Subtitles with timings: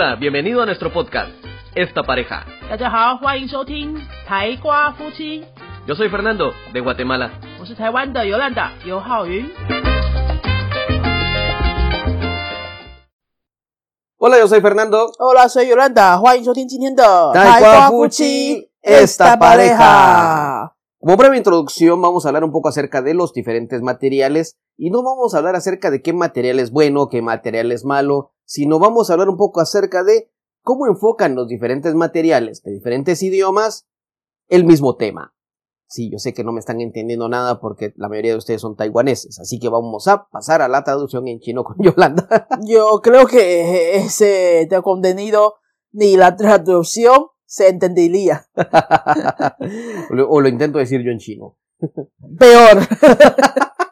[0.00, 1.28] Hola, bienvenido a nuestro podcast,
[1.74, 2.44] Esta Pareja.
[5.88, 7.32] Yo soy Fernando, de Guatemala.
[14.20, 15.10] Hola, yo soy Fernando.
[15.18, 16.20] Hola, soy Yolanda.
[18.84, 20.70] Esta Pareja.
[21.00, 25.02] Como breve introducción, vamos a hablar un poco acerca de los diferentes materiales y no
[25.02, 29.10] vamos a hablar acerca de qué material es bueno, qué material es malo, sino vamos
[29.10, 30.30] a hablar un poco acerca de
[30.62, 33.86] cómo enfocan los diferentes materiales de diferentes idiomas
[34.48, 35.34] el mismo tema.
[35.86, 38.74] Sí, yo sé que no me están entendiendo nada porque la mayoría de ustedes son
[38.74, 42.48] taiwaneses, así que vamos a pasar a la traducción en chino con Yolanda.
[42.64, 45.56] Yo creo que eh, ese contenido
[45.92, 48.46] ni la traducción se entendería.
[50.18, 51.58] o, o lo intento decir yo en chino.
[52.38, 52.80] Peor.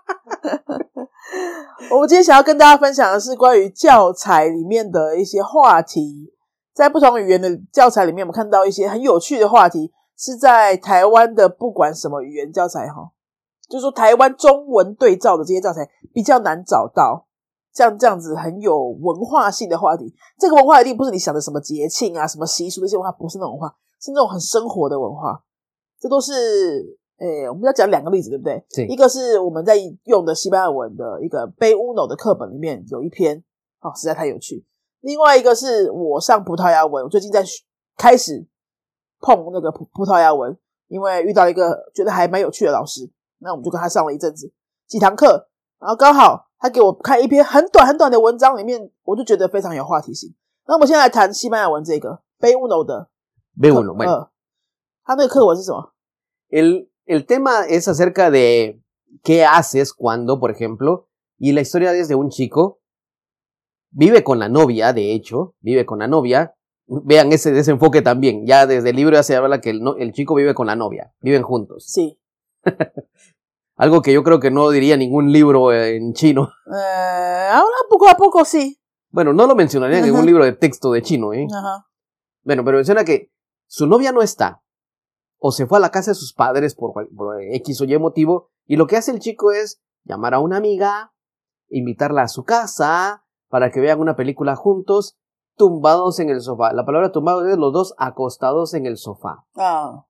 [1.90, 6.32] 我们今天想要跟大家分享的是关于教材里面的一些话题，
[6.72, 9.92] 在不同语言的教材里面，我们看到一些很有趣的话题。
[10.18, 13.10] 是在台湾的，不管什么语言教材，哈，
[13.68, 17.26] 就是说台湾中文对照的这些教材比较难找到
[17.74, 20.06] 像这样子很有文化性的话题。
[20.40, 25.42] 这个文化一定不是你想的什么节庆啊、什么习俗那些文化，不是那种文化，是那种很生活的文化。
[26.00, 26.96] 这都是。
[27.18, 28.62] 哎，我们要讲两个例子，对不对？
[28.74, 33.42] 对，一个是我们在用的西班牙文的一个贝乌诺的课本里面有一篇，
[33.80, 34.66] 哦，实在太有趣。
[35.00, 37.42] 另外一个是我上葡萄牙文，我最近在
[37.96, 38.46] 开始
[39.20, 40.56] 碰那个葡葡萄牙文，
[40.88, 44.52] 因为遇到一个觉得还蛮有趣的老师，那我们就跟他上了一阵子
[44.86, 45.48] 几堂课，
[45.80, 50.34] 然后刚好他给我看一篇很短很短的文章，里面我就觉得非常有话题性。
[50.66, 53.08] 那我们现在来谈西班牙文这个贝乌诺的
[53.60, 54.28] 贝乌诺，嗯，
[55.02, 55.94] 他那个课文是什么
[56.50, 56.86] ？el。
[57.06, 58.80] El tema es acerca de
[59.22, 62.80] qué haces cuando, por ejemplo, y la historia es de un chico,
[63.92, 66.56] vive con la novia, de hecho, vive con la novia.
[66.88, 70.54] Vean ese desenfoque también, ya desde el libro ya se habla que el, chico vive
[70.54, 71.84] con la novia, viven juntos.
[71.86, 72.20] Sí.
[73.76, 76.50] Algo que yo creo que no diría ningún libro en chino.
[76.66, 78.80] Eh, ahora poco a poco sí.
[79.10, 81.46] Bueno, no lo mencionaría en ningún libro de texto de chino, ¿eh?
[81.52, 81.86] Ajá.
[82.42, 83.30] Bueno, pero menciona que
[83.68, 84.62] su novia no está,
[85.38, 86.92] o se fue a la casa de sus padres por,
[87.54, 91.14] X o Y motivo, y lo que hace el chico es llamar a una amiga,
[91.68, 95.18] invitarla a su casa, para que vean una película juntos,
[95.56, 96.72] tumbados en el sofá.
[96.72, 99.46] La palabra tumbados es los dos acostados en el sofá.
[99.56, 100.06] Ah.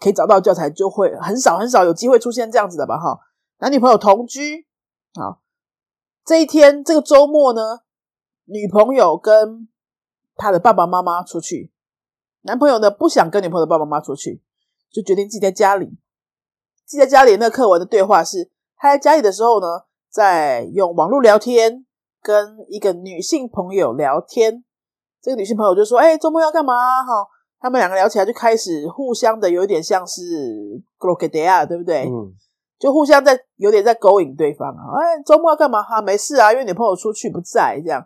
[0.00, 2.98] 可以找到教材，就会很少很少有机会出现这样子的吧？
[2.98, 3.20] 哈，
[3.58, 4.66] 男女朋友同居，
[5.14, 5.42] 好，
[6.24, 7.80] 这一天这个周末呢，
[8.46, 9.68] 女朋友跟
[10.36, 11.70] 她的爸爸妈妈出去，
[12.42, 14.42] 男朋友呢不想跟女朋友的爸爸妈妈出去，
[14.90, 15.98] 就决定自己在家里。
[16.86, 21.86] 记在家里那课文的对话是，他在家里的时候呢，在用网络聊天
[22.20, 24.64] 跟一个女性朋友聊天，
[25.22, 27.26] 这个女性朋友就说：“哎，周末要干嘛？”哈。
[27.60, 32.04] 他们两个聊起来就开始互相的有点像是 g r o k a d e a 对不对？
[32.06, 32.32] 嗯，
[32.78, 34.80] 就互相在有点在勾引对方啊。
[34.98, 36.00] 哎，周末要干嘛哈？
[36.00, 38.02] 没事啊，因为女朋友出去不在这样。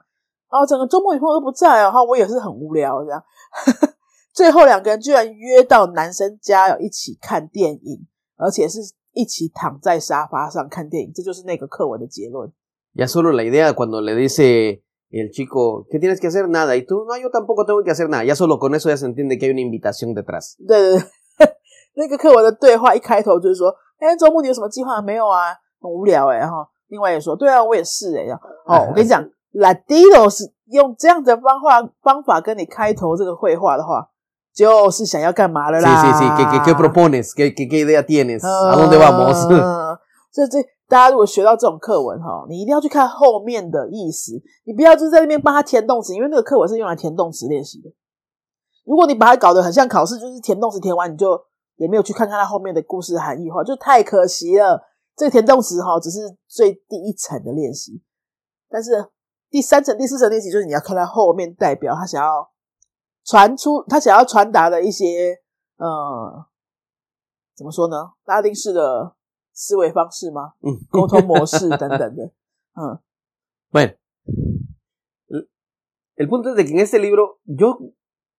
[0.50, 3.22] 然后整个周末女朋友都不在啊，我也是很无聊这样。
[4.34, 8.06] 最后两个人居然约到男生家要一起看电影，
[8.36, 8.80] 而且是
[9.12, 11.12] 一起躺在沙发上看电影。
[11.14, 12.52] 这就是那个课文的结论。
[15.20, 16.48] el chico, ¿qué tienes que hacer?
[16.48, 16.76] Nada.
[16.76, 18.24] Y tú, no, yo tampoco tengo que hacer nada.
[18.24, 20.56] Ya solo con eso ya se entiende que hay una invitación detrás.
[20.58, 21.94] sí, ¿Qué,
[36.74, 37.34] propones?
[37.34, 38.44] ¿Qué, idea tienes?
[38.44, 39.48] ¿A dónde vamos?
[40.94, 47.90] 大家如果学到这种课文哈，你一定要去看后面的意思，你不要就是在那边帮他填动词，因为那个课文是用来填动词练习的。
[48.84, 54.82] 如果你把它搞得很像考试，就是填动词填完你就也没有去看看它后面的故事含义，话就太可惜了。
[55.16, 58.00] 这填动词哈，只是最第一层的练习，
[58.70, 59.08] 但是
[59.50, 62.48] 第三层、第四层练习就是你要看他后面代表他想要
[63.24, 65.38] 传出他想要传达的一些，
[65.78, 66.46] 呃，
[67.56, 68.10] 怎么说呢？
[68.26, 69.16] 拉丁式的。
[69.54, 70.52] 思维方式吗？
[70.60, 72.30] 嗯，沟通模式等等的，
[72.74, 72.98] 嗯。
[73.70, 73.98] Buen,
[76.16, 77.78] el punto es de que en este libro, yo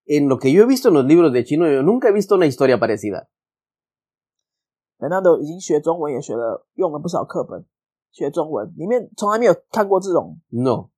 [0.06, 2.36] en lo que yo he visto en los libros de chino, yo nunca he visto
[2.36, 3.28] una historia parecida。
[4.98, 7.66] 难道都已经学中文也学了，用了不少课本
[8.12, 10.90] 学中文，里面从来没有看过这种 no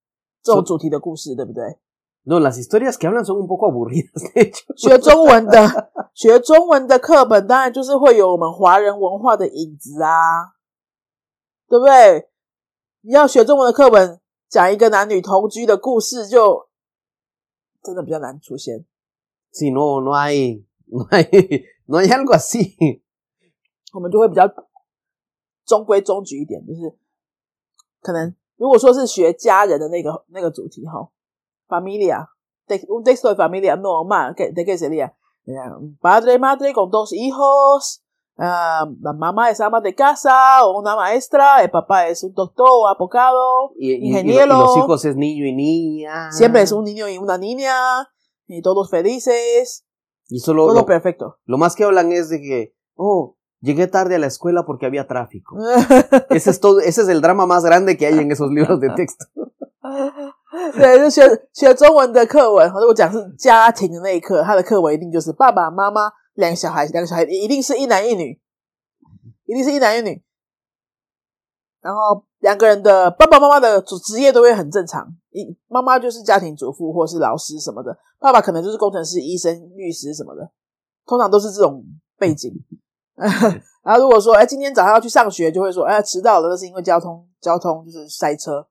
[0.44, 1.64] 这种主题的故事，对不对？
[4.76, 10.54] 学中文的 学中文的课本，当然就是会有我们华人文化的影子啊，
[11.70, 12.28] 对不对？
[13.02, 14.20] 你要学中文的课本
[14.50, 16.68] 讲一个男女同居的故事，就
[17.82, 18.84] 真的比较难出现。
[19.54, 23.00] Si no, no hay, no hay, no hay algo así。
[23.94, 24.44] 我们就会比较
[25.66, 26.94] 中规中矩一点，就是
[28.02, 31.08] 可能如果说是学家人的那个那个主题哈。
[31.68, 32.30] familia,
[32.90, 35.16] un texto de familia No, más, ¿de qué sería?
[36.02, 38.04] Padre, madre con dos hijos,
[38.38, 42.90] ah, la mamá es ama de casa o una maestra, el papá es un doctor,
[42.94, 44.46] abogado, y, ingeniero.
[44.56, 46.32] Y, los hijos es niño y niña.
[46.34, 47.74] Siempre es un niño y una niña,
[48.46, 49.86] y todos felices.
[50.28, 51.38] Y solo, todo lo, perfecto.
[51.46, 55.08] Lo más que hablan es de que, oh, llegué tarde a la escuela porque había
[55.08, 55.56] tráfico.
[56.30, 58.90] ese, es todo, ese es el drama más grande que hay en esos libros de
[58.90, 59.26] texto.
[60.74, 61.22] 对，就学
[61.54, 68.40] 学中文的课文，或者我讲是家庭的那一刻，他的课文一定就是爸爸妈妈两个小孩，两个小孩一定是一男一女，
[69.46, 70.24] 一定是一男一女。
[71.82, 80.50] 然后两个人的爸爸妈妈的职职业都会很正常，一妈妈就是家庭主妇或是老师什么的，爸爸可能就是工程师、医生、律师什么的，
[81.06, 81.84] 通常都是这种
[82.18, 82.54] 背景。
[83.18, 88.66] 然后如果说哎，今天早上要去上学，就会说哎，迟到了，那是因为交通交通就是塞车，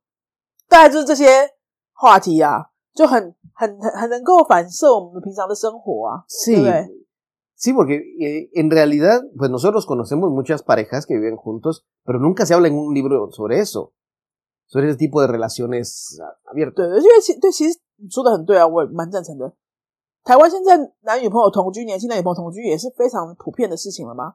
[0.69, 1.51] 大概就是这些。
[1.97, 6.25] 话题啊，就很很很很能够反射我们平常的生活啊。
[6.29, 7.87] 是，是，因为
[8.55, 14.91] ，en realidad，pues，nosotros conocemos muchas parejas que viven juntos，pero nunca se habla en un libro sobre eso，sobre
[14.91, 16.91] ese tipo de relaciones abiertas。
[17.99, 19.51] 你说的很对啊，我蛮赞成的。
[20.23, 24.35] 台湾现在男女朋友同居，年轻男女朋友同居也是非常普遍的事情了吗？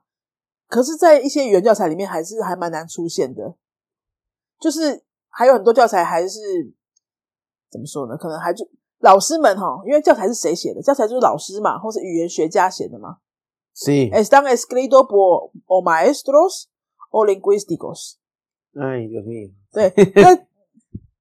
[0.68, 3.54] 可是，在一些原教材里面，还是还蛮难出现的，
[4.60, 6.40] 就是还有很多教材还是。
[7.72, 8.18] 怎么说呢？
[8.18, 8.68] 可能还就
[9.00, 10.82] 老师们哈，因为教材是谁写的？
[10.82, 13.18] 教材就是老师嘛，或是语言学家写的嘛？
[13.74, 13.92] 是。
[14.12, 14.50] es cuando
[15.70, 16.66] los maestros
[17.10, 18.16] o lingüísticos.
[18.76, 20.38] I m e a 对，那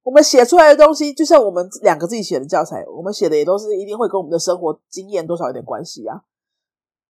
[0.02, 6.22] 我们写出来的东西，就像我们两个自己写的教材，我们写的也都是一定会跟我们的生活经验多少有点关系啊。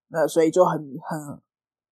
[0.08, 1.40] 那所以就很很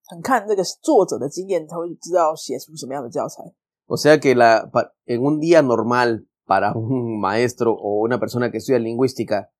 [0.07, 3.43] 很看这个作者的经验，才会知道写出什么样的教材。
[3.87, 4.61] o sea que la
[5.07, 9.53] en un día normal para un maestro o una persona que estudia lingüística,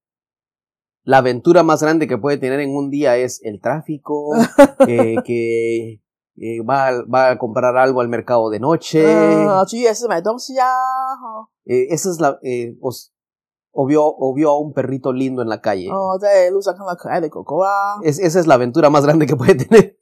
[1.05, 4.33] la aventura más grande que puede tener en un día es el tráfico,
[5.25, 6.01] que
[6.41, 9.05] eh, va, a, comprar algo al mercado de noche.
[9.07, 9.85] Ah, eh,
[11.91, 12.37] esa es la...
[12.43, 12.77] Eh,
[13.81, 15.89] o vio, a un perrito lindo en la calle.
[15.93, 16.17] Ah,
[18.03, 20.01] esa es la aventura más grande que puede tener.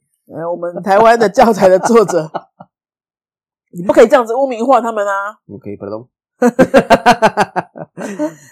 [5.47, 6.09] ok, perdón.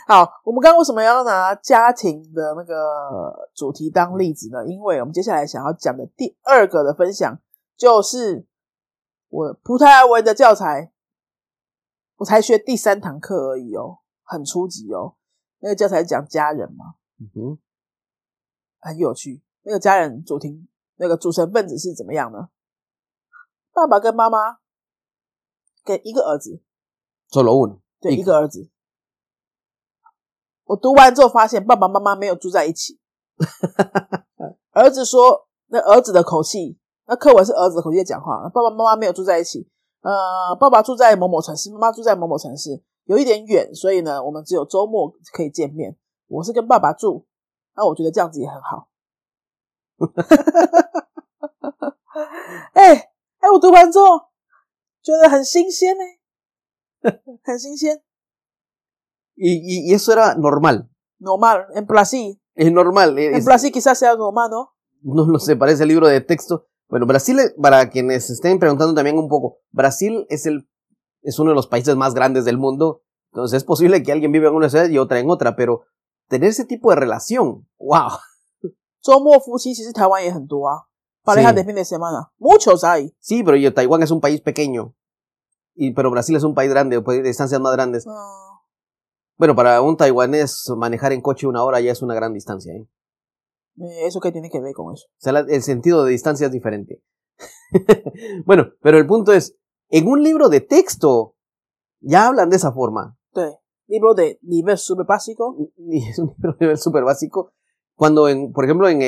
[0.07, 4.65] 好，我们刚刚为什么要拿家庭的那个主题当例子呢？
[4.65, 7.39] 因为我们接下来想要讲的第二个的分享，
[7.77, 8.47] 就是
[9.29, 10.91] 我葡萄牙文的教材。
[12.19, 15.15] 我才学第三堂课而已哦，很初级哦。
[15.59, 17.59] 那个教材讲家人嘛，嗯哼，
[18.79, 19.43] 很有趣。
[19.63, 20.65] 那个家人主题，
[20.95, 22.47] 那个组成分子是怎么样呢？
[23.73, 24.59] 爸爸跟妈妈
[25.83, 26.61] 跟一个儿子。
[27.29, 28.69] 做罗文，对一个儿子。
[30.65, 32.99] 我读完之后发现爸爸妈妈没有住在一起。
[34.71, 36.77] 儿子说：“那儿子的口气，
[37.07, 38.47] 那课文是儿子的口气在讲话。
[38.49, 39.69] 爸爸妈妈没有住在一起，
[40.01, 45.97] 呃，爸爸住在某某城市，妈妈住在某某城市，有一点远，所以呢，我们只有周末可以见面。
[46.27, 47.25] 我是跟爸爸住，
[47.75, 48.89] 那我觉得这样子也很好。
[52.73, 52.95] ”哎
[53.39, 54.05] 哎，我读完之后
[55.01, 56.03] 觉得很新鲜呢。
[57.57, 57.89] sí,
[59.35, 60.89] Y, y, eso era normal.
[61.19, 62.41] Normal, en Brasil.
[62.55, 63.17] Es normal.
[63.19, 64.71] en Brasil quizás sea normal, ¿no?
[65.01, 66.67] No lo sé, parece el libro de texto.
[66.87, 70.69] Bueno, Brasil, para quienes estén preguntando también un poco, Brasil es, el,
[71.23, 73.03] es uno de los países más grandes del mundo.
[73.33, 75.83] Entonces es posible que alguien viva en una ciudad y otra en otra, pero
[76.29, 78.09] tener ese tipo de relación, wow.
[78.99, 79.43] Somos
[79.93, 80.47] Taiwán y
[81.23, 82.31] Parejas de fin de semana.
[82.37, 83.13] Muchos hay.
[83.19, 84.95] Sí, pero yo, Taiwán es un país pequeño
[85.95, 88.05] pero Brasil es un país grande, puede distancias más grandes.
[89.37, 92.73] Bueno, para un taiwanés manejar en coche una hora ya es una gran distancia.
[92.73, 92.87] ¿eh?
[93.79, 95.05] Eh, ¿Eso qué tiene que ver con eso?
[95.07, 97.01] O sea, el sentido de distancia es diferente.
[98.45, 99.57] bueno, pero el punto es,
[99.89, 101.35] en un libro de texto
[101.99, 103.17] ya hablan de esa forma.
[103.87, 105.57] libro de nivel súper básico.
[105.89, 107.51] Es un libro de nivel súper básico.
[107.95, 109.01] Cuando, por ejemplo, en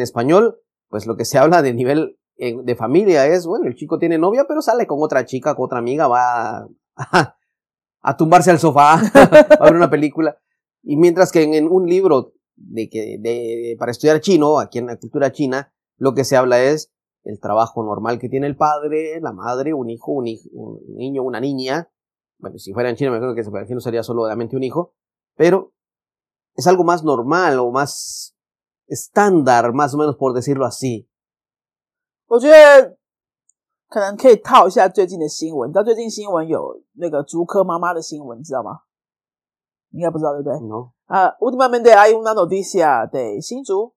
[0.00, 4.18] español, pues lo que se habla de nivel de familia es, bueno, el chico tiene
[4.18, 9.64] novia, pero sale con otra chica, con otra amiga, va a, tumbarse al sofá, a
[9.64, 10.36] ver una película.
[10.82, 14.96] Y mientras que en, un libro de que, de, para estudiar chino, aquí en la
[14.96, 19.32] cultura china, lo que se habla es el trabajo normal que tiene el padre, la
[19.32, 20.24] madre, un hijo, un,
[20.96, 21.90] niño, una niña.
[22.38, 24.92] Bueno, si fuera en China, me acuerdo que en no sería solamente un hijo,
[25.36, 25.72] pero
[26.54, 28.36] es algo más normal o más
[28.88, 31.08] estándar, más o menos por decirlo así.
[32.26, 32.96] 我觉得
[33.88, 38.80] 可能可以套一下最近的新闻，你知道最近新闻有那个竹科妈妈的新闻，你知道吗？
[39.90, 40.92] 应该不知道对不对？No.
[41.06, 43.92] Ah, últimamente hay una noticia de Shinju,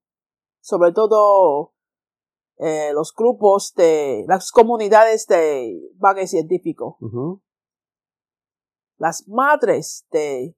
[0.59, 1.73] sobre todo
[2.57, 6.99] eh, los grupos de las comunidades de bagues científico.
[8.99, 10.53] Las madres de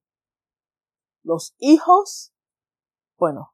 [1.24, 2.34] los hijos,
[3.18, 3.52] bueno,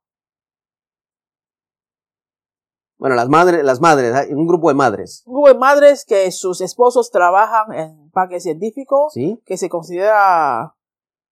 [2.97, 5.23] bueno, las madres, las madres, un grupo de madres.
[5.25, 9.41] Un grupo de madres que sus esposos trabajan en parques científicos, ¿Sí?
[9.45, 10.75] que se considera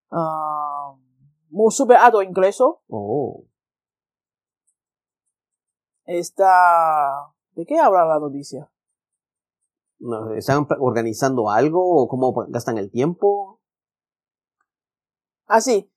[0.09, 0.95] un ah,
[1.49, 2.81] muy super ingreso.
[2.89, 3.45] Oh.
[6.05, 7.29] Está...
[7.53, 8.69] ¿De qué habla la noticia?
[10.35, 13.61] ¿Están organizando algo o cómo gastan el tiempo?
[15.45, 15.89] Así.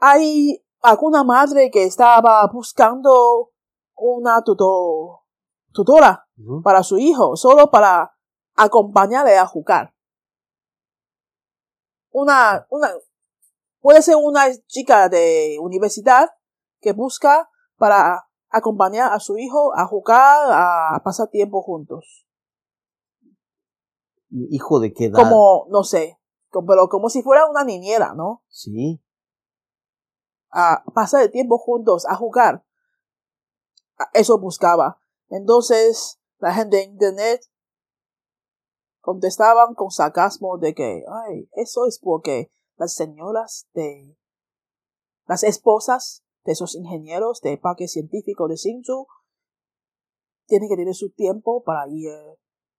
[0.00, 3.50] Ah, hay alguna madre que estaba buscando
[3.96, 6.26] una tutora
[6.62, 8.14] para su hijo, solo para
[8.54, 9.94] acompañarle a jugar.
[12.10, 12.90] Una, una,
[13.80, 16.28] puede ser una chica de universidad
[16.80, 22.24] que busca para acompañar a su hijo a jugar, a pasar tiempo juntos.
[24.30, 25.18] ¿Hijo de qué edad?
[25.22, 26.18] Como, no sé,
[26.52, 28.42] pero como si fuera una niñera, ¿no?
[28.48, 29.02] Sí
[30.52, 32.64] a pasar el tiempo juntos, a jugar.
[34.14, 35.00] Eso buscaba.
[35.28, 37.40] Entonces, la gente de internet
[39.00, 44.16] contestaban con sarcasmo de que, ay, eso es porque las señoras de,
[45.26, 49.06] las esposas de esos ingenieros de parque científico de Sinju
[50.46, 52.10] tienen que tener su tiempo para ir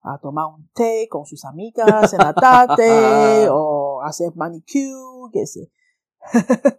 [0.02, 5.72] a tomar un té con sus amigas en la tarde o hacer manicure, qué sé.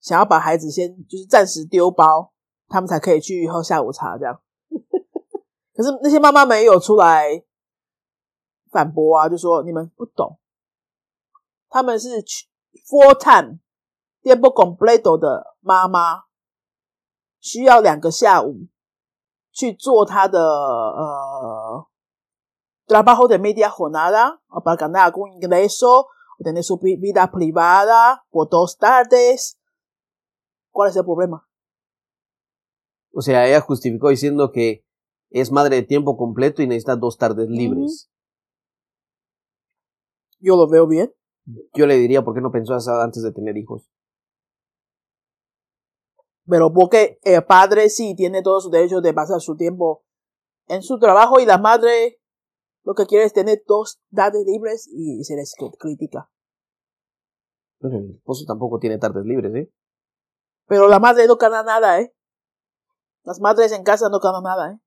[0.00, 2.32] 想要把孩子先就是暂时丢包，
[2.68, 4.40] 他们才可以去喝下午茶这样。
[5.74, 7.42] 可是那些妈妈没有出来
[8.70, 10.38] 反驳啊，就说你们不懂，
[11.68, 12.46] 他们是去
[12.86, 13.58] full time
[14.22, 16.24] 电波 e m p o completo 的妈妈，
[17.40, 18.66] 需要两个下午
[19.52, 21.86] 去做他的呃，
[22.86, 24.10] 拉巴后的媒体活动啊，
[24.64, 25.86] 把加拿大公民介绍，
[26.38, 29.55] 有他们说私 vida privada por dos tardes。
[30.76, 31.42] ¿Cuál es el problema?
[33.14, 34.84] O sea, ella justificó diciendo que
[35.30, 38.10] es madre de tiempo completo y necesita dos tardes libres.
[40.38, 41.14] Yo lo veo bien.
[41.72, 43.88] Yo le diría, ¿por qué no pensó antes de tener hijos?
[46.46, 50.04] Pero porque el padre sí tiene todos sus derechos de pasar su tiempo
[50.68, 52.20] en su trabajo y la madre
[52.84, 56.28] lo que quiere es tener dos tardes libres y se les critica.
[57.78, 59.72] Pero el esposo tampoco tiene tardes libres, ¿eh?
[60.66, 62.12] Pero la madre no gana nada, ¿eh?
[63.24, 64.78] Las madres en casa no ganan nada, ¿eh?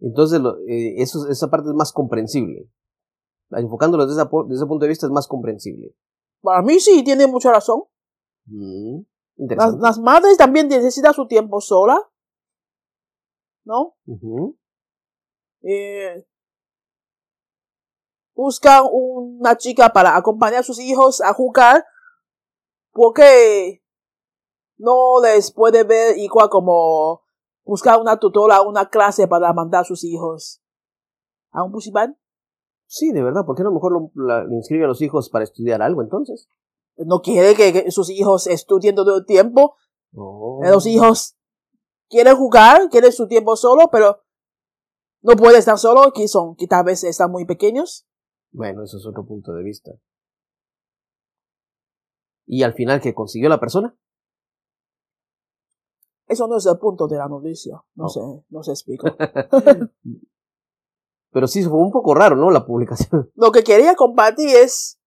[0.00, 2.68] Entonces, eh, eso, esa parte es más comprensible.
[3.50, 5.94] Enfocándolo desde, ese punto de vista es más comprensible.
[6.42, 7.82] Para mí sí, tiene mucha razón.
[8.46, 9.00] Mm,
[9.78, 11.98] las, madres también necesitan su tiempo sola.
[13.64, 13.96] ¿No?
[14.06, 14.54] Uh
[15.68, 16.24] eh,
[18.36, 21.84] buscan una chica para acompañar a sus hijos a jugar
[22.92, 23.82] porque
[24.78, 27.22] no les puede ver igual como
[27.64, 30.62] buscar una tutora una clase para mandar a sus hijos
[31.52, 32.18] a un musulmán.
[32.86, 36.02] Sí, de verdad, porque a lo mejor le inscribe a los hijos para estudiar algo
[36.02, 36.48] entonces?
[36.96, 39.74] No quiere que, sus hijos estudien todo el tiempo.
[40.12, 40.22] No.
[40.24, 40.60] Oh.
[40.62, 41.36] Los hijos
[42.08, 44.22] quieren jugar, quieren su tiempo solo, pero
[45.22, 48.06] no pueden estar solo, que son, que tal vez están muy pequeños.
[48.52, 49.90] Bueno, eso es otro punto de vista.
[52.46, 53.98] ¿Y al final qué consiguió la persona?
[56.28, 57.82] Eso no es el punto de la noticia.
[57.94, 59.14] No, sé, no se explica.
[61.32, 62.50] Pero sí, fue un poco raro, ¿no?
[62.50, 63.30] La publicación.
[63.34, 64.98] Lo que quería compartir es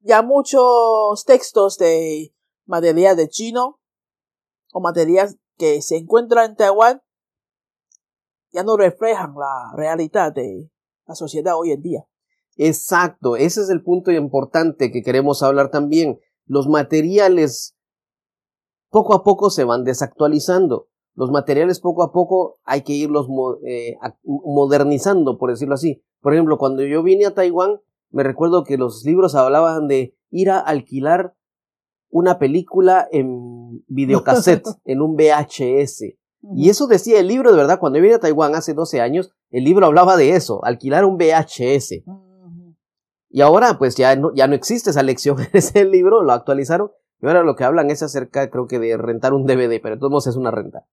[0.00, 2.34] ya muchos textos de
[2.64, 3.80] materia de chino
[4.72, 7.02] o materiales que se encuentran en Taiwán
[8.52, 10.70] ya no reflejan la realidad de
[11.06, 12.08] la sociedad hoy en día.
[12.56, 16.18] Exacto, ese es el punto importante que queremos hablar también.
[16.46, 17.77] Los materiales
[18.90, 20.88] poco a poco se van desactualizando.
[21.14, 23.26] Los materiales poco a poco hay que irlos
[23.66, 26.02] eh, modernizando, por decirlo así.
[26.20, 27.80] Por ejemplo, cuando yo vine a Taiwán,
[28.10, 31.34] me recuerdo que los libros hablaban de ir a alquilar
[32.10, 36.02] una película en videocassette, en un VHS.
[36.54, 39.32] Y eso decía el libro, de verdad, cuando yo vine a Taiwán hace 12 años,
[39.50, 42.04] el libro hablaba de eso, alquilar un VHS.
[43.30, 46.90] Y ahora pues ya no, ya no existe esa lección en ese libro, lo actualizaron,
[47.20, 49.98] y ahora lo que hablan es acerca, creo que, de rentar un DVD, pero de
[49.98, 50.86] todos modos es una renta.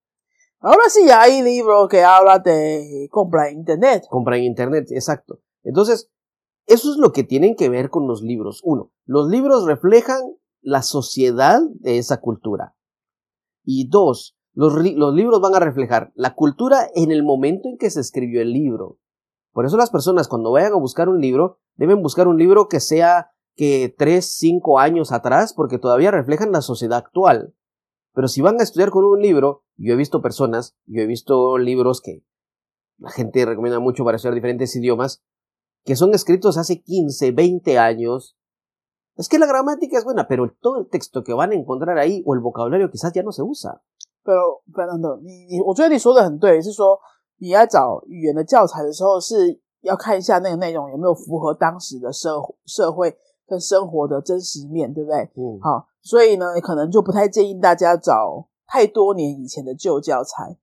[0.58, 4.04] Ahora sí hay libros que habla de compra en internet.
[4.10, 5.40] Compra en internet, exacto.
[5.62, 6.10] Entonces,
[6.66, 8.60] eso es lo que tienen que ver con los libros.
[8.64, 10.20] Uno, los libros reflejan
[10.62, 12.74] la sociedad de esa cultura.
[13.64, 17.90] Y dos, los, los libros van a reflejar la cultura en el momento en que
[17.90, 18.98] se escribió el libro.
[19.52, 22.80] Por eso las personas cuando vayan a buscar un libro, deben buscar un libro que
[22.80, 27.54] sea que 3, 5 años atrás, porque todavía reflejan la sociedad actual.
[28.14, 31.56] Pero si van a estudiar con un libro, yo he visto personas, yo he visto
[31.58, 32.22] libros que
[32.98, 35.24] la gente recomienda mucho para estudiar diferentes idiomas,
[35.84, 38.36] que son escritos hace 15, 20 años.
[39.16, 42.22] Es que la gramática es buena, pero todo el texto que van a encontrar ahí
[42.26, 43.80] o el vocabulario quizás ya no se usa.
[44.22, 46.98] Pero, Fernando, 你你我觉得你说的很对，是说
[47.38, 52.34] 你要找语言的教材的时候，是要看一下那个内容有没有符合当时的社
[52.66, 55.20] 社会跟生活的真实面对不对？
[55.62, 60.56] 好，所以呢，可能就不太建议大家找太多年以前的旧教材，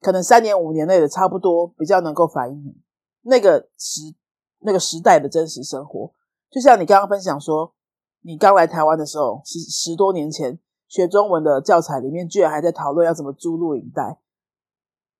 [0.00, 2.76] 可能三年五年内的差不多比较能够反映
[3.22, 4.14] 那个时
[4.60, 6.12] 那个时代的真实生活。
[6.50, 7.74] 就像你刚刚分享说，
[8.22, 14.20] 你刚来台湾的时候十十多年前学中文的教材里面，居然还在讨论要怎么租录影带。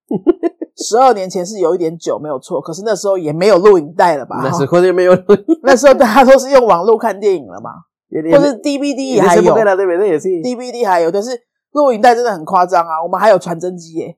[0.79, 2.61] 十二年前是有一点久，没有错。
[2.61, 4.37] 可是那时候也没有录影带了吧？
[4.43, 5.13] 那时候也没有。
[5.63, 7.71] 那时候大家都是用网络看电影了嘛？
[8.11, 9.55] 或者 DVD 还有？
[9.55, 10.29] 对对对，也是。
[10.29, 11.31] DVD 还有，但是
[11.73, 13.03] 录影带真的很夸张啊！
[13.03, 14.17] 我们还有传真机耶！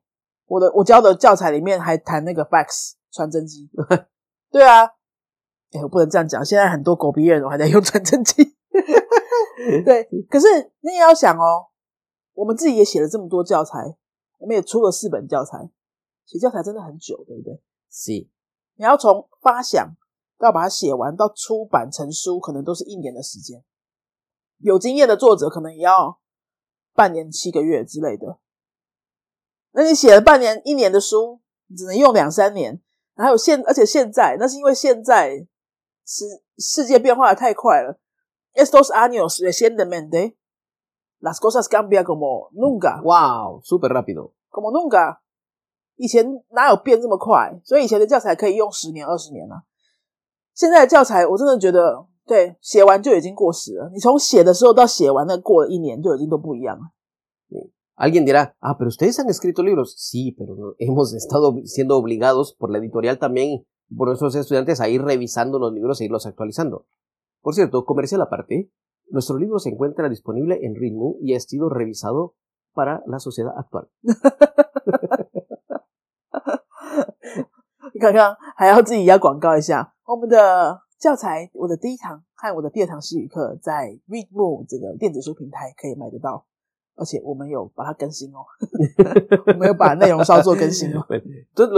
[0.49, 3.69] 我的我教的教材里面还谈那个 Fax 传真机，
[4.53, 4.85] 对啊。
[5.73, 6.45] 哎，我不能这样讲。
[6.45, 8.43] 现在很多狗逼人我人还在用传真机。
[9.87, 10.47] 对，可是
[10.81, 11.65] 你也要想哦，
[12.35, 13.79] 我们自己也写了这么多教材，
[14.39, 15.71] 我们也出了四本教材。
[16.39, 17.61] 写教材真的很久，对不对？
[17.91, 18.13] 是，
[18.77, 19.97] 你要从发想
[20.39, 23.65] 到把它写完到出版成书，可能都是一年的时间。
[24.59, 26.21] 有经验的作者可能也要
[26.95, 28.39] 半年、七个月之类的。
[29.73, 32.81] 那你写了半年、一年的书，你只能用两三年。
[33.17, 35.45] 还有现，而且现在，那是因为现在
[36.07, 36.25] 是
[36.59, 37.99] 世界变化的太快了。
[38.55, 40.37] Es t o s años e i e n t e men, n e
[41.23, 43.03] Las cosas cambian como nunca.
[43.03, 44.31] Wow, super rápido.
[44.51, 45.21] Como nunca.
[57.97, 59.95] alguien dirá, ah, pero ustedes han escrito libros.
[59.99, 65.03] Sí, pero hemos estado siendo obligados por la editorial también, por nuestros estudiantes, a ir
[65.03, 66.87] revisando los libros e irlos actualizando.
[67.43, 68.71] Por cierto, comercial aparte,
[69.09, 72.35] nuestro libro se encuentra disponible en ritmo y ha sido revisado
[72.73, 73.89] para la sociedad actual.
[78.01, 78.15] los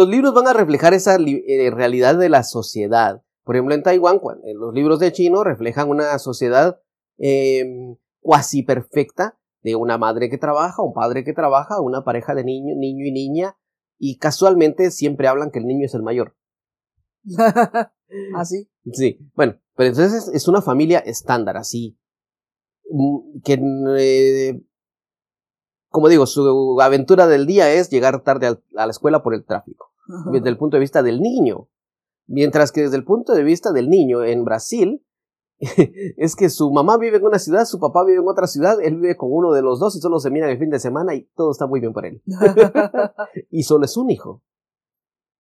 [0.09, 3.23] libros van a reflejar esa eh, realidad de la sociedad.
[3.45, 6.81] Por ejemplo, en Taiwán, cuando, eh, los libros de chino reflejan una sociedad
[7.19, 12.45] em, cuasi perfecta de una madre que trabaja, un padre que trabaja, una pareja de
[12.45, 13.57] niño, niño y niña
[14.05, 16.37] y casualmente siempre hablan que el niño es el mayor.
[18.35, 18.69] ¿Ah, sí?
[18.93, 21.97] Sí, bueno, pero entonces es una familia estándar, así,
[22.91, 23.61] mm, que,
[23.99, 24.61] eh,
[25.89, 29.93] como digo, su aventura del día es llegar tarde a la escuela por el tráfico,
[30.33, 31.69] desde el punto de vista del niño.
[32.27, 35.05] Mientras que desde el punto de vista del niño en Brasil,
[36.17, 38.97] es que su mamá vive en una ciudad, su papá vive en otra ciudad, él
[38.97, 41.25] vive con uno de los dos y solo se mira el fin de semana y
[41.37, 42.23] todo está muy bien para él.
[43.51, 44.43] y solo es un hijo.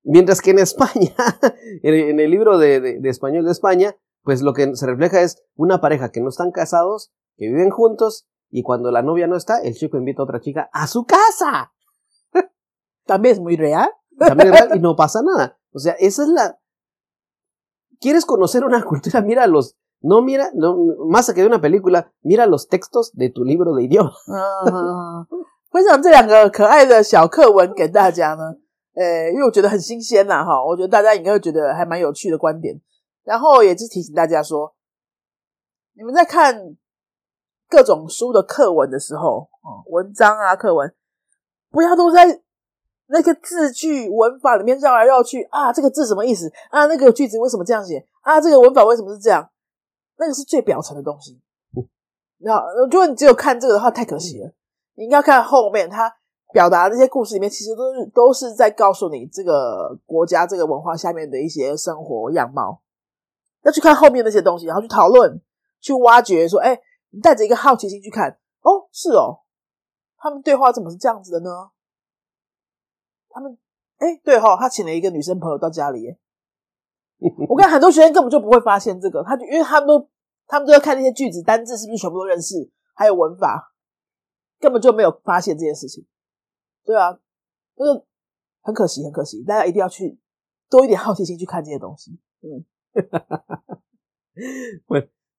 [0.04, 1.14] Mientras que en España,
[1.82, 5.80] en el libro de, de, español de España, pues lo que se refleja es una
[5.80, 9.74] pareja que no están casados, que viven juntos y cuando la novia no está, el
[9.74, 11.72] chico invita a otra chica a su casa.
[13.04, 13.88] También es muy real.
[14.18, 15.58] También es real y no pasa nada.
[15.72, 16.60] O sea, esa es la,
[18.00, 19.20] ¿Quieres conocer una cultura?
[19.22, 20.76] Mira los, No, mira, no
[21.08, 22.10] más que de una película.
[22.22, 25.26] Mira los textos de tu libro de i d i o m a
[25.70, 28.54] 分 享这两个可爱的小课文给大家呢。
[28.94, 32.78] 诶，因为我觉得很新鲜呐，哈，我觉得大家应该会觉得还蛮有趣的观点。
[33.24, 34.74] 然后也是提醒大家说，
[35.96, 36.76] 你们在看
[37.70, 39.48] 各种书的课文的时候，
[39.86, 40.92] 文章啊，课文，
[41.70, 42.42] 不要都在
[43.06, 45.72] 那个字句、文法里面绕来绕去啊。
[45.72, 46.84] 这个字什么意思啊？
[46.84, 48.38] 那个句子为什么这样写啊？
[48.38, 49.48] 这个文法为什么是这样？
[50.22, 51.36] 那个是最表层的东西，
[52.38, 54.52] 那如果你只有看这个的话，太可惜了。
[54.94, 56.14] 你应该看后面，他
[56.52, 62.80] 表达那些故事里面，其实都是都是在告诉你这个国家、这个文化下面的一些生活样貌。
[63.64, 65.40] 要去看后面那些东西，然后去讨论、
[65.80, 66.48] 去挖掘。
[66.48, 66.78] 说，哎，
[67.10, 68.38] 你带着一个好奇心去看。
[68.62, 69.40] 哦，是哦，
[70.18, 71.50] 他们对话怎么是这样子的呢？
[73.28, 73.56] 他们，
[73.98, 76.14] 哎，对哈，他请了一个女生朋友到家里。
[77.48, 80.08] 我跟很多学生根本就不会发现这个，他就因为他们都。
[80.52, 83.72] 他们都要看那些句子、单字是不是全部都认识，还有文法，
[84.60, 86.04] 根本就没有发现这件事情，
[86.84, 87.18] 对啊，
[87.76, 88.04] 那个
[88.60, 90.18] 很可惜，很可惜，大家一定要去
[90.68, 92.18] 多一点好奇心去看这些东西。
[92.42, 92.60] 嗯，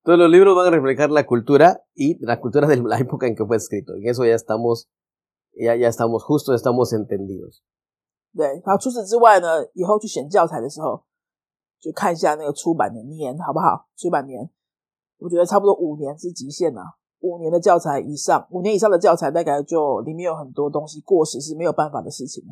[0.02, 3.94] 对了，libro para replicar la cultura y la cultura de la época en que fue escrito.
[3.96, 4.90] En eso ya estamos,
[5.56, 7.62] ya ya estamos justo, estamos entendidos.
[8.36, 11.06] 哈哈，除此之外呢，以后去选教材的时候，
[11.80, 13.88] 就看一下那个出版的年，好不好？
[13.96, 14.50] 出版年。
[15.24, 16.82] 我觉得差不多五年是极限了。
[17.22, 22.44] 五年的教材以上，五年以上的教材大概就里面有很多东西过时是没有办法的事情。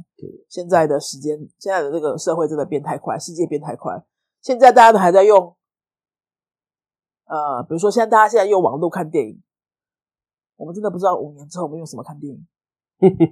[0.48, 4.02] 现在的时间，现在的这个社会真的变太快，世界变太快。
[4.40, 5.58] 现在大家都还在用，
[7.28, 9.42] 呃，比如说现在大家现在用网络看电影，
[10.56, 12.48] 我们真的不知道五年之后我们用什么看电影。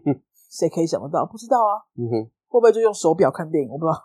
[0.52, 1.26] 谁可以想得到？
[1.26, 1.88] 不知道啊。
[1.96, 3.70] 嗯会不会就用手表看电影？
[3.70, 4.02] 我不知道。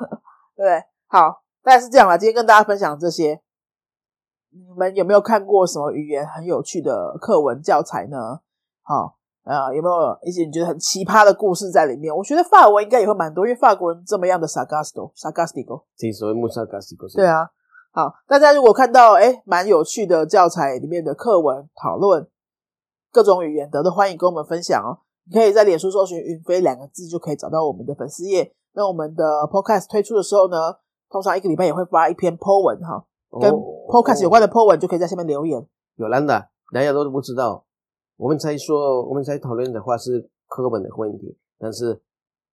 [0.54, 0.78] 对，
[1.08, 2.16] 好，大概是这样吧。
[2.16, 3.40] 今天跟大家分享这些。
[4.52, 8.40] 你们有没有看过什么语言很有趣的课文教材呢？
[8.82, 12.14] 好，呃，有没有一些你觉得很奇葩的故事在里面？
[12.14, 15.62] 我觉得法文应该也会蛮多，因为法国人这么样的 s a g a s t i o s a g a s t i
[15.64, 17.48] c o 挺所木 s a g a s t i c o 对啊，
[17.92, 22.26] 好，大家如果看到诶蛮有趣的教材里面的课文讨论，
[23.12, 24.98] 各种语言，都欢迎跟我们分享哦。
[25.28, 28.52] 你可以在脸书搜寻“云飞”两个字，就可以找到我们的粉丝页。
[28.72, 30.74] 那我们的 podcast 推出的时候呢，
[31.08, 33.04] 通常一个礼拜也会发一篇 po 文哈。
[33.38, 33.48] 跟
[33.86, 35.60] podcast 有关的 po 文就可以在下面留言。
[35.96, 37.64] 有兰的，大家都不知道。
[38.16, 41.36] 我们才说，我们才讨论的话是课本的问题。
[41.58, 42.00] 但是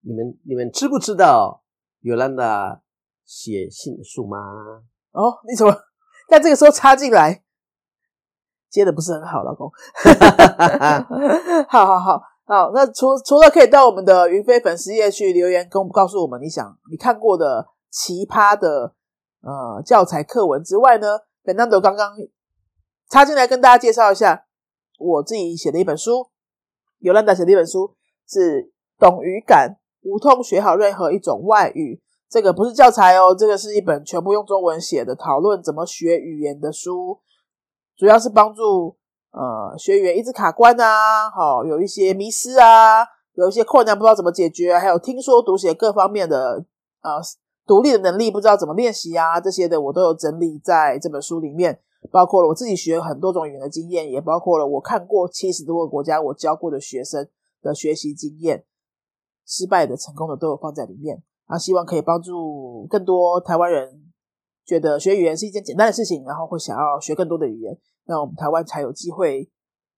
[0.02, 1.62] 你们，你们知不知道
[2.00, 2.80] 有兰的
[3.24, 4.38] 写信数吗？
[5.12, 5.72] 哦，你怎么
[6.30, 7.42] 在这个时候插进来，
[8.70, 9.68] 接的不是很好，老公。
[11.68, 18.94] 好好好好，那除除了可以到我们的云飞粉丝页去留言，跟我们告诉我们你想你看过的奇葩的。
[19.42, 22.16] 呃，教材课文之外呢，本 a 德刚刚
[23.08, 24.44] 插进来跟大家介绍一下
[24.98, 26.28] 我自己写的一本书，
[26.98, 27.94] 尤兰达写的一本书
[28.28, 28.62] 是
[28.98, 32.00] 《懂语感，无痛学好任何一种外语》。
[32.28, 37.20] 这个不是教材哦，这个是一本全部用中文写的讨论怎么学语言的书，
[37.96, 38.96] 主要是帮助
[39.30, 46.64] 呃学员一直卡关啊，好有一些迷失啊，有一些困难不知道怎么解决，还有听说读写各方面的
[47.02, 47.20] 呃。
[47.68, 51.78] 独立的能力不知道怎么练习啊，这些的我都有整理在这本书里面，
[52.10, 57.28] 包括了我自己学很多种语言的经验，也包括了我看过七十多个国家我教过的学生
[57.60, 58.64] 的学习经验，
[59.46, 61.22] 失败的、成功的都有放在里面。
[61.44, 64.00] 啊，希望可以帮助更多台湾人
[64.64, 67.76] 觉得学语言是一件简单的事情，然后会想要学更多的语言，
[68.06, 69.50] 那我们台湾才有机会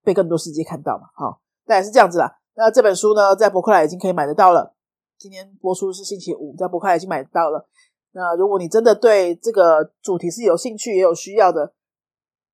[0.03, 1.05] 被更多世界看到嘛。
[1.15, 2.39] 好，大概是这样子啦。
[2.57, 4.75] 那这本书呢，在博客来已经可以买得到了。
[5.21, 7.69] 今天播出是星期五，在博客已经买到了。
[8.13, 11.75] 那如果你真的对这个主题是有兴趣也有需要的，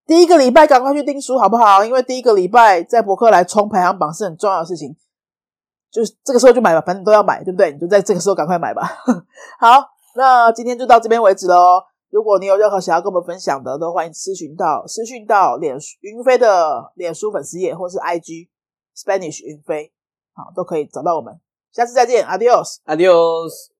[0.05, 1.85] 第一个礼拜赶快去订书好不好？
[1.85, 4.97] 因为第一个礼拜在博客来冲排行榜是很重要的事情，
[5.93, 7.71] 就是这个时候就买吧，反正都要买，对不对？
[7.71, 8.83] 你就在这个时候赶快买吧。
[9.61, 9.79] 好，
[10.17, 11.81] 那今天就到这边为止喽。
[12.11, 18.49] 如果你有任何想要跟我们分享的，都欢迎私讯到私讯到脸书云飞的脸书粉丝页，或是 IG
[18.97, 19.93] Spanish 云飞，
[20.33, 21.39] 好，都可以找到我们。
[21.77, 21.77] adiós.
[21.77, 23.71] 下次再见，Adios，Adios。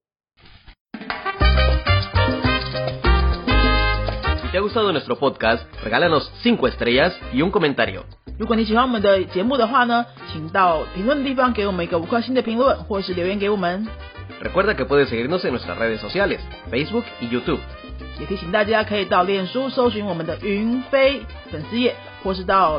[4.43, 8.05] Si te ha gustado nuestro podcast, regálanos 5 estrellas y un comentario.
[8.39, 13.89] 如果你喜欢我们的节目的话呢，请到评论的地方给我们一个五颗星的评论，或是留言给我们。
[14.43, 17.61] Recuerda que puedes seguirnos en nuestras redes sociales, Facebook y YouTube.
[18.21, 22.79] 也提醒大家可以到脸书搜寻我们的云飞粉丝页，或是到